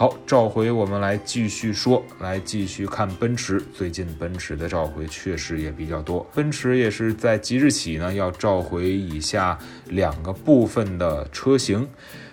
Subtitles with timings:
[0.00, 3.62] 好，召回我们来继续说，来继续看奔驰。
[3.74, 9.58] 最近奔驰的召回确实也比较多，奔驰也是在即日起呢要召回以下
[9.88, 11.86] 两个部分的车型。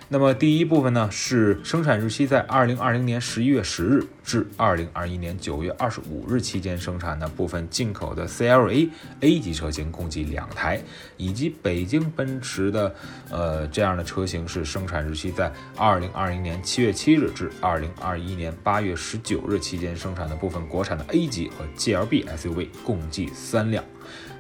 [0.10, 8.90] 那么第一部分呢是生产日期在二零二零年十一月十日至二零二一年九月二十五日期间生产的部分进口的 CLA
[9.20, 10.82] A 级车型共计两台，
[11.18, 12.96] 以及北京奔驰的
[13.30, 23.84] 呃这样的车型是生产日期在二零二零年七月七日至二零二一年八月十九日期间生产的部分国产的 A 级和 GLB SUV 共计三辆。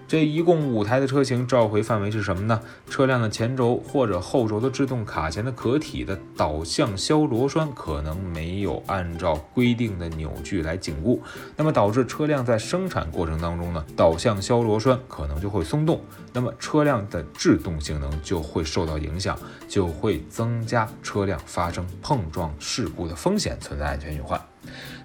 [0.07, 2.61] 这一共五台的车型召回范围是什么呢？
[2.89, 11.21] 车辆的前轴或者后轴的制动卡钳的壳体的导向销螺栓可能没有按照规定的扭矩来紧固，
[11.57, 15.99] 那么导致车辆在生产过程当中呢，导向销螺栓可能就会松动，
[16.31, 24.39] 那么车辆的制动性能就会受到影响，就会增加车辆发生碰撞事故的风险，存在安全隐患。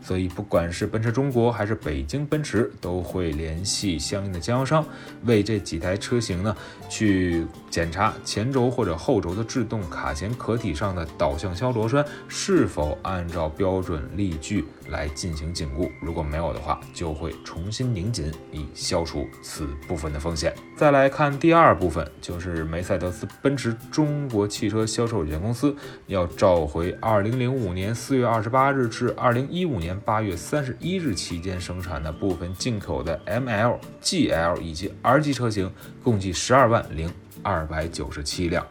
[0.02, 4.84] 所以，不管是奔驰中国还是北京奔驰，都会联系相应的经销商，
[5.24, 6.56] 为这几台车型呢
[6.88, 15.90] 去检查前轴或者后轴的制动卡钳壳体上的导向销螺栓是否按照标准力矩来进行紧固。
[16.00, 20.52] 如果没有的话，就会重新拧紧，以消除此部分的风险。
[20.76, 25.74] 再来看第二部分，就是梅赛德斯奔驰中国汽车销售有限公司
[26.08, 37.12] 要召回2005年4月28日至2015年八月三十一日期间生产的部分进口的 ML、GL 以及 R 级车型，共计十二万零
[37.42, 38.66] 二百九十七辆。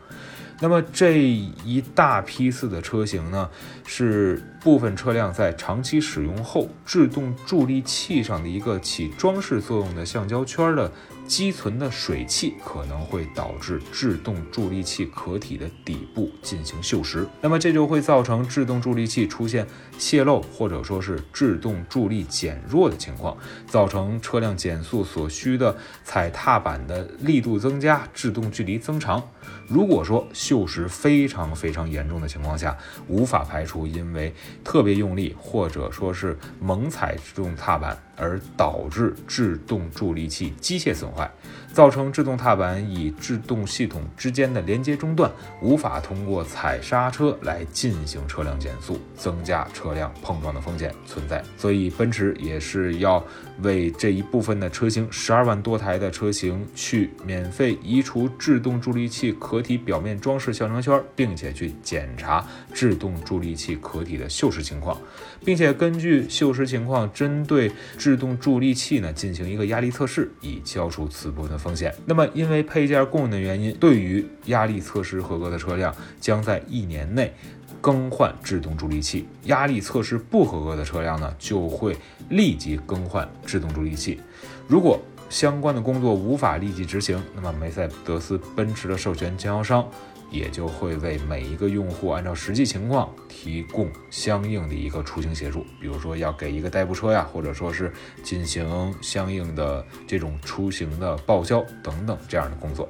[0.60, 3.50] 那么这一大批次的车型呢，
[3.86, 10.91] 是部分车辆在长期使用后，制动助力器上的一个起装饰作用的橡胶圈的
[11.25, 17.25] 积存的水汽，可能会导致制动助力器壳体的底部进行锈蚀。
[17.41, 19.66] 那么这就会造成制动助力器出现
[19.97, 29.28] 泄漏，或者说是制动助力减弱的情况，造成车辆减速所需的踩踏板的力度增加，制动距离增长。
[29.68, 41.29] 如果说锈蚀非常非常严重的情况下，无法排除因为 特别用力或者说是猛踩制动踏板而导致制动助力器机械损坏，
[41.73, 45.31] 造成制动踏板与制动系统之间的连接中断，
[45.62, 51.44] 无法通过踩刹车来进行车辆减速，增加车辆碰撞的风险存在。
[51.57, 53.23] 所以奔驰也是要
[53.63, 65.00] 为这一部分的车型，十二万多台的车型去免费移除制动助力器壳体表面装饰橡胶圈，并且去检查制动助力器壳体的锈蚀情况，
[65.46, 71.94] 并且根据锈蚀情况，针对制动助力器呢进行一个压力测试，以消除此部分的风险。
[72.07, 77.31] 那么，因为配件供应的原因，对于压力测试合格的车辆，将在一年内
[77.80, 81.96] 更换制动助力器；压力测试不合格的车辆呢，就会
[82.30, 84.19] 立即更换制动助力器。
[84.68, 85.00] 如果
[85.31, 89.90] 相关的工作无法立即执行，那么梅赛德斯奔驰的授权经销商
[90.30, 102.90] 也就会为每一个用户按照实际情况提供相应的一个出行协助，比如说要给一个代步车呀，或者说是进行相应的这种出行的报销等等这样的工作。